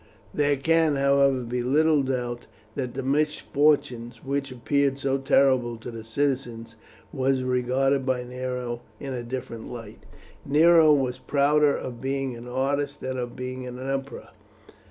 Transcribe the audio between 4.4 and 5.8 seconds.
appeared so terrible